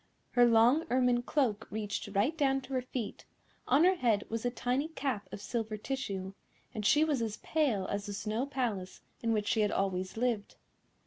Her 0.31 0.47
long 0.47 0.87
ermine 0.89 1.21
cloak 1.21 1.67
reached 1.69 2.07
right 2.15 2.35
down 2.35 2.61
to 2.61 2.73
her 2.73 2.81
feet, 2.81 3.23
on 3.67 3.83
her 3.83 3.93
head 3.93 4.23
was 4.31 4.43
a 4.43 4.49
tiny 4.49 4.87
cap 4.87 5.31
of 5.31 5.39
silver 5.41 5.77
tissue, 5.77 6.33
and 6.73 6.83
she 6.83 7.03
was 7.03 7.21
as 7.21 7.37
pale 7.43 7.85
as 7.85 8.07
the 8.07 8.13
Snow 8.13 8.47
Palace 8.47 9.01
in 9.21 9.31
which 9.31 9.47
she 9.47 9.61
had 9.61 9.71
always 9.71 10.17
lived. 10.17 10.55